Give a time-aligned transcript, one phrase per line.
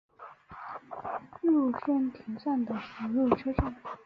[1.41, 3.71] 入生田站的铁路车站。